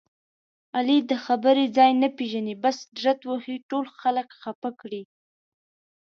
[0.77, 5.03] علي د خبرې ځای نه پېژني بس ډرت وهي ټول خلک خپه کړي.